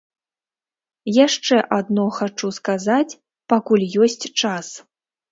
[1.25, 3.17] Яшчэ адно хачу сказаць,
[3.53, 4.67] пакуль ёсць час.